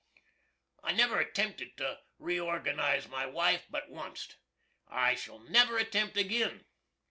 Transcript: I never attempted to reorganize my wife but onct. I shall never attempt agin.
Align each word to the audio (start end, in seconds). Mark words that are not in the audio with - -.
I 0.81 0.93
never 0.93 1.19
attempted 1.19 1.77
to 1.77 1.99
reorganize 2.17 3.07
my 3.07 3.27
wife 3.27 3.67
but 3.69 3.87
onct. 3.87 4.37
I 4.87 5.13
shall 5.13 5.37
never 5.37 5.77
attempt 5.77 6.17
agin. 6.17 6.65